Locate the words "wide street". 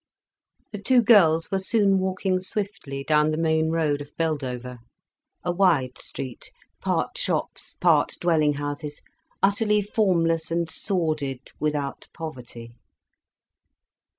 5.51-6.51